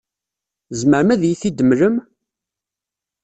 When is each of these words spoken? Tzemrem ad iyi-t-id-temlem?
Tzemrem 0.69 1.09
ad 1.13 1.21
iyi-t-id-temlem? 1.23 1.95